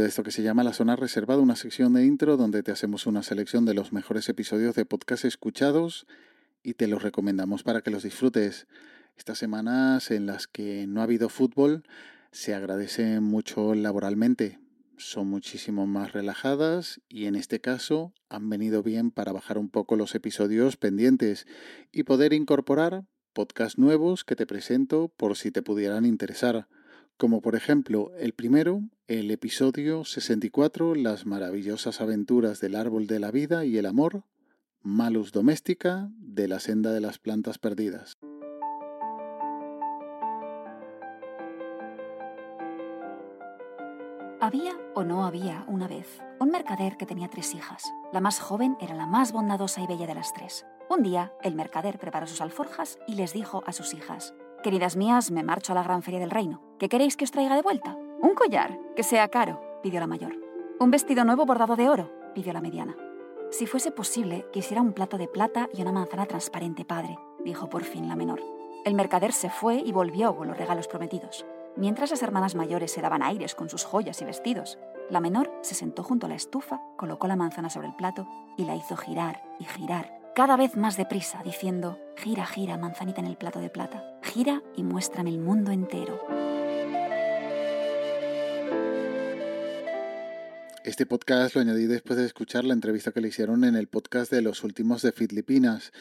[0.00, 3.06] Bienvenido esto que se llama La Zona Reservada, una sección de intro donde te hacemos
[3.06, 6.06] una selección de los mejores episodios de podcast escuchados
[6.62, 8.66] y te los recomendamos para que los disfrutes.
[9.18, 11.84] Estas semanas en las que no ha habido fútbol
[12.32, 14.58] se agradecen mucho laboralmente,
[14.96, 19.96] son muchísimo más relajadas y en este caso han venido bien para bajar un poco
[19.96, 21.46] los episodios pendientes
[21.92, 26.68] y poder incorporar podcasts nuevos que te presento por si te pudieran interesar
[27.20, 33.30] como por ejemplo el primero, el episodio 64, Las maravillosas aventuras del árbol de la
[33.30, 34.24] vida y el amor,
[34.80, 38.16] Malus doméstica, de la senda de las plantas perdidas.
[44.40, 47.84] Había o no había una vez un mercader que tenía tres hijas.
[48.14, 50.64] La más joven era la más bondadosa y bella de las tres.
[50.88, 55.30] Un día, el mercader preparó sus alforjas y les dijo a sus hijas, Queridas mías,
[55.30, 56.60] me marcho a la gran feria del reino.
[56.78, 57.96] ¿Qué queréis que os traiga de vuelta?
[58.20, 60.34] Un collar, que sea caro, pidió la mayor.
[60.78, 62.94] Un vestido nuevo bordado de oro, pidió la mediana.
[63.50, 67.84] Si fuese posible, quisiera un plato de plata y una manzana transparente, padre, dijo por
[67.84, 68.42] fin la menor.
[68.84, 71.46] El mercader se fue y volvió con los regalos prometidos.
[71.76, 74.78] Mientras las hermanas mayores se daban aires con sus joyas y vestidos,
[75.08, 78.28] la menor se sentó junto a la estufa, colocó la manzana sobre el plato
[78.58, 83.26] y la hizo girar y girar cada vez más deprisa, diciendo, gira, gira, manzanita en
[83.26, 86.20] el plato de plata, gira y muéstrame el mundo entero.
[90.84, 94.30] Este podcast lo añadí después de escuchar la entrevista que le hicieron en el podcast
[94.30, 95.92] de los últimos de Filipinas,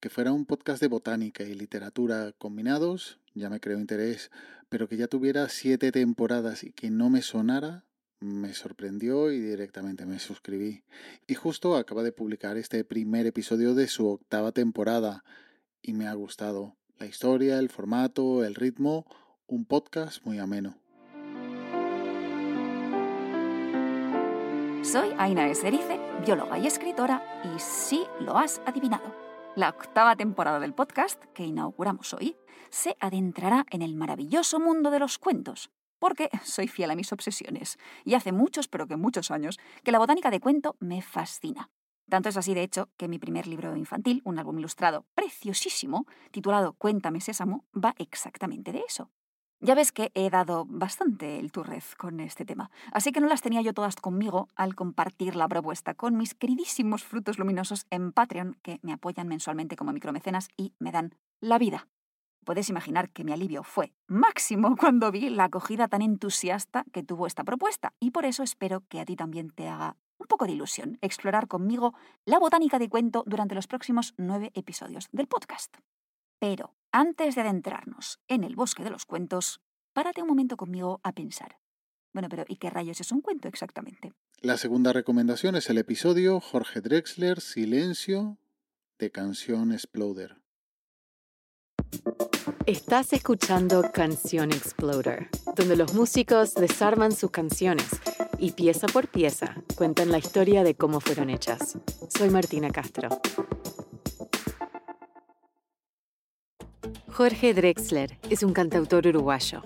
[0.00, 4.30] que fuera un podcast de botánica y literatura combinados, ya me creo interés,
[4.68, 7.85] pero que ya tuviera siete temporadas y que no me sonara,
[8.20, 10.82] me sorprendió y directamente me suscribí.
[11.26, 15.24] Y justo acaba de publicar este primer episodio de su octava temporada
[15.82, 16.76] y me ha gustado.
[16.98, 19.06] La historia, el formato, el ritmo,
[19.46, 20.78] un podcast muy ameno.
[24.82, 29.14] Soy Aina Eserice, bióloga y escritora, y sí lo has adivinado.
[29.56, 32.36] La octava temporada del podcast, que inauguramos hoy,
[32.70, 37.78] se adentrará en el maravilloso mundo de los cuentos, porque soy fiel a mis obsesiones
[38.04, 41.70] y hace muchos, pero que muchos años, que la botánica de cuento me fascina.
[42.08, 46.74] Tanto es así, de hecho, que mi primer libro infantil, un álbum ilustrado preciosísimo, titulado
[46.74, 49.10] Cuéntame Sésamo, va exactamente de eso.
[49.58, 53.40] Ya ves que he dado bastante el turrez con este tema, así que no las
[53.40, 58.58] tenía yo todas conmigo al compartir la propuesta con mis queridísimos frutos luminosos en Patreon,
[58.62, 61.88] que me apoyan mensualmente como micromecenas y me dan la vida.
[62.46, 67.26] Puedes imaginar que mi alivio fue máximo cuando vi la acogida tan entusiasta que tuvo
[67.26, 70.52] esta propuesta y por eso espero que a ti también te haga un poco de
[70.52, 71.92] ilusión explorar conmigo
[72.24, 75.74] la botánica de cuento durante los próximos nueve episodios del podcast.
[76.38, 79.60] Pero antes de adentrarnos en el bosque de los cuentos,
[79.92, 81.58] párate un momento conmigo a pensar.
[82.12, 84.12] Bueno, pero ¿y qué rayos es un cuento exactamente?
[84.40, 88.38] La segunda recomendación es el episodio Jorge Drexler, Silencio,
[89.00, 90.36] de Canción Exploder.
[92.66, 97.86] Estás escuchando Canción Exploder, donde los músicos desarman sus canciones
[98.40, 101.78] y pieza por pieza cuentan la historia de cómo fueron hechas.
[102.08, 103.08] Soy Martina Castro.
[107.12, 109.62] Jorge Drexler es un cantautor uruguayo.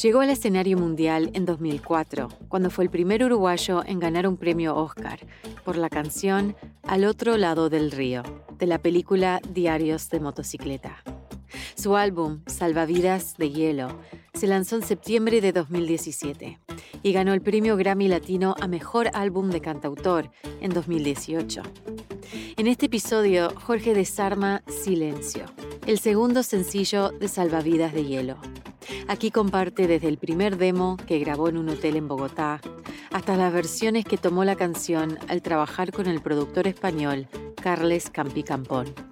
[0.00, 4.76] Llegó al escenario mundial en 2004, cuando fue el primer uruguayo en ganar un premio
[4.76, 5.18] Oscar
[5.64, 8.22] por la canción Al otro lado del río,
[8.58, 11.02] de la película Diarios de motocicleta.
[11.74, 13.88] Su álbum, Salvavidas de Hielo,
[14.34, 16.58] se lanzó en septiembre de 2017
[17.02, 20.30] y ganó el premio Grammy Latino a Mejor Álbum de Cantautor
[20.60, 21.62] en 2018.
[22.56, 25.46] En este episodio, Jorge desarma Silencio,
[25.86, 28.36] el segundo sencillo de Salvavidas de Hielo.
[29.06, 32.60] Aquí comparte desde el primer demo que grabó en un hotel en Bogotá
[33.10, 37.28] hasta las versiones que tomó la canción al trabajar con el productor español
[37.62, 39.07] Carles Campi Campón.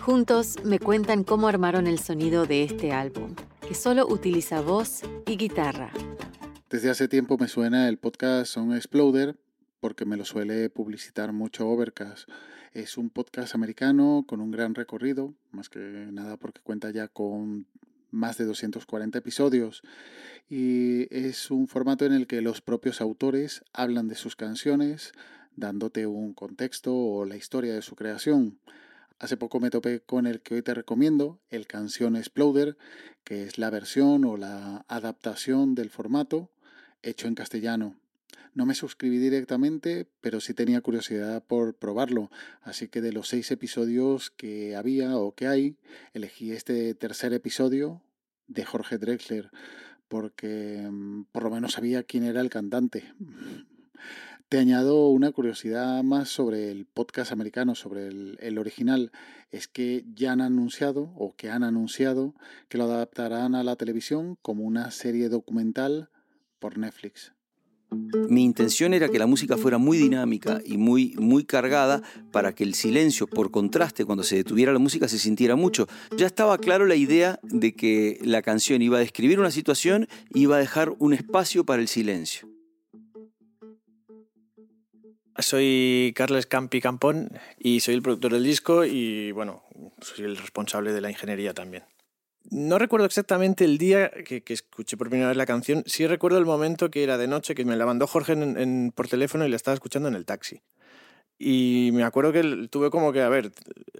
[0.00, 3.34] Juntos me cuentan cómo armaron el sonido de este álbum,
[3.66, 5.90] que solo utiliza voz y guitarra.
[6.70, 9.36] Desde hace tiempo me suena el podcast Son Exploder
[9.80, 12.28] porque me lo suele publicitar mucho Overcast.
[12.72, 17.66] Es un podcast americano con un gran recorrido, más que nada porque cuenta ya con
[18.10, 19.82] más de 240 episodios
[20.48, 25.12] y es un formato en el que los propios autores hablan de sus canciones,
[25.56, 28.58] dándote un contexto o la historia de su creación.
[29.18, 32.76] Hace poco me topé con el que hoy te recomiendo, el Canción Exploder,
[33.24, 36.50] que es la versión o la adaptación del formato
[37.02, 37.96] hecho en castellano.
[38.54, 42.30] No me suscribí directamente, pero sí tenía curiosidad por probarlo,
[42.62, 45.76] así que de los seis episodios que había o que hay,
[46.12, 48.02] elegí este tercer episodio
[48.46, 49.50] de Jorge Drexler,
[50.06, 53.12] porque mm, por lo menos sabía quién era el cantante.
[54.48, 59.12] Te añado una curiosidad más sobre el podcast americano, sobre el, original.
[59.50, 62.34] Es que ya han anunciado, o que han anunciado,
[62.70, 66.08] que lo adaptarán a la televisión como una serie documental
[66.60, 67.34] por Netflix.
[67.90, 72.02] Mi intención era que la música fuera muy dinámica y muy, muy cargada
[72.32, 75.88] para que el silencio, por contraste, cuando se detuviera la música, se sintiera mucho.
[76.16, 80.40] Ya estaba claro la idea de que la canción iba a describir una situación y
[80.40, 82.48] iba a dejar un espacio para el silencio.
[85.40, 89.62] Soy Carles Campi Campón y soy el productor del disco y bueno,
[90.00, 91.84] soy el responsable de la ingeniería también.
[92.50, 96.44] No recuerdo exactamente el día que, escuché por primera vez la canción, sí recuerdo el
[96.44, 98.34] momento que era de noche, que me la mandó Jorge
[98.96, 100.60] por teléfono y la estaba escuchando en el taxi.
[101.38, 103.52] Y me acuerdo que tuve como que, a ver,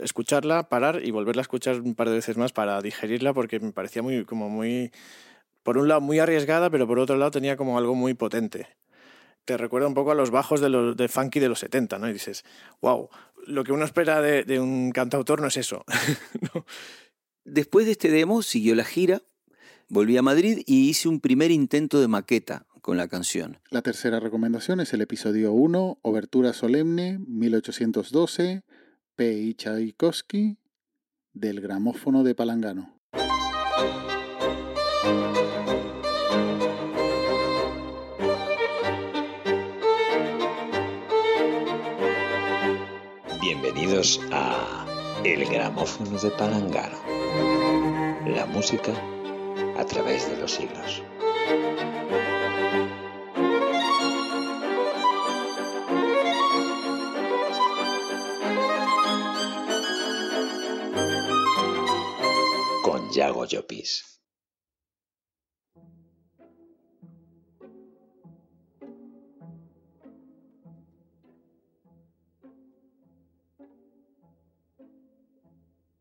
[0.00, 3.72] escucharla, parar y volverla a escuchar un par de veces más para digerirla porque me
[3.72, 4.90] parecía muy, como muy,
[5.62, 8.68] por un lado muy arriesgada, pero por otro lado tenía como algo muy potente
[9.46, 12.10] te recuerda un poco a los bajos de, los, de funky de los 70, ¿no?
[12.10, 12.44] Y dices,
[12.82, 13.08] wow,
[13.46, 15.84] lo que uno espera de, un cantautor no es eso.
[17.44, 19.22] Después de este demo siguió la gira,
[19.88, 23.58] volví a Madrid y hice un primer intento de maqueta con la canción.
[23.70, 28.64] La tercera recomendación es el episodio 1, Obertura Solemne, 1812,
[29.14, 29.54] P.
[29.56, 30.58] Tchaikovsky,
[31.32, 33.00] del gramófono de Palangano.
[43.48, 44.84] Bienvenidos a
[45.22, 46.98] El gramófono de Palangano.
[48.26, 48.92] La música
[49.78, 51.00] a través de los siglos.
[62.82, 64.15] Con Yago Llopis.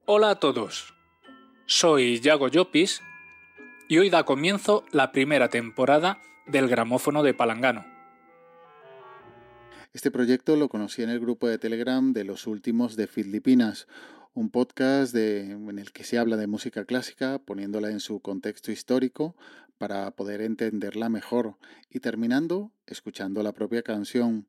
[0.07, 0.93] Hola a todos,
[1.65, 3.01] soy Yago Llopis
[3.88, 7.83] y hoy da comienzo la primera temporada del gramófono de Palangano.
[9.93, 13.88] Este proyecto lo conocí en el grupo de Telegram de los últimos de Filipinas,
[14.35, 19.35] un podcast en el que se habla de música clásica poniéndola en su contexto histórico
[19.79, 21.57] para poder entenderla mejor
[21.89, 24.45] y terminando escuchando la propia canción.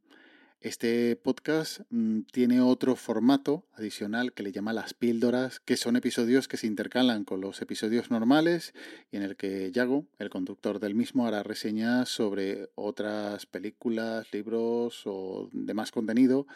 [0.61, 6.49] Este podcast mm, tiene otro formato adicional que le llama las píldoras, que son episodios
[6.49, 8.73] que se intercalan con los episodios normales
[9.11, 15.03] y en el que Yago, el conductor del mismo, hará reseñas sobre otras películas, libros
[15.05, 16.47] o demás contenido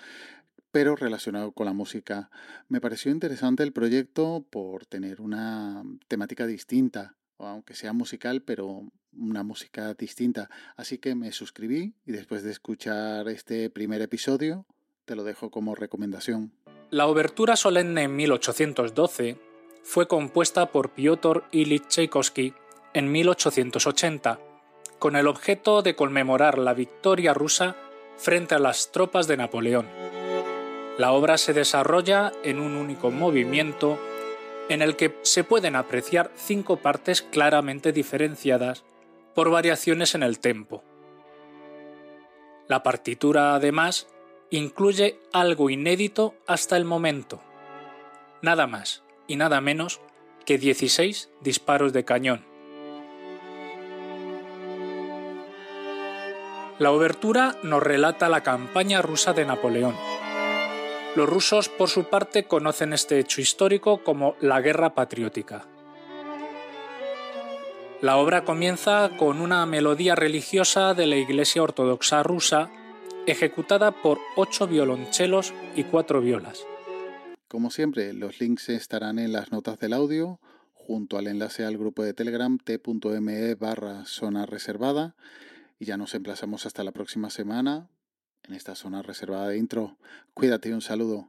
[0.72, 2.30] pero relacionado con la música.
[2.68, 7.16] Me pareció interesante el proyecto por tener una temática distinta
[7.46, 10.50] aunque sea musical, pero una música distinta.
[10.76, 14.66] Así que me suscribí y después de escuchar este primer episodio,
[15.04, 16.52] te lo dejo como recomendación.
[16.90, 19.38] La obertura solemne en 1812
[19.82, 22.54] fue compuesta por Piotr Ilyich Tchaikovsky
[22.94, 24.40] en 1880
[24.98, 27.74] con el objeto de conmemorar la victoria rusa
[28.18, 29.86] frente a las tropas de Napoleón.
[30.98, 33.98] La obra se desarrolla en un único movimiento
[34.70, 38.84] en el que se pueden apreciar cinco partes claramente diferenciadas
[39.34, 40.84] por variaciones en el tempo.
[42.68, 44.06] La partitura, además,
[44.48, 47.42] incluye algo inédito hasta el momento.
[48.42, 50.00] Nada más y nada menos
[50.46, 52.44] que 16 disparos de cañón.
[56.78, 59.96] La obertura nos relata la campaña rusa de Napoleón.
[61.16, 65.66] Los rusos, por su parte, conocen este hecho histórico como la Guerra Patriótica.
[68.00, 72.70] La obra comienza con una melodía religiosa de la Iglesia Ortodoxa rusa,
[73.26, 76.64] ejecutada por ocho violonchelos y cuatro violas.
[77.48, 80.38] Como siempre, los links estarán en las notas del audio,
[80.74, 85.16] junto al enlace al grupo de Telegram t.me barra zona reservada,
[85.80, 87.88] y ya nos emplazamos hasta la próxima semana
[88.44, 89.96] en esta zona reservada de intro.
[90.34, 91.28] Cuídate y un saludo.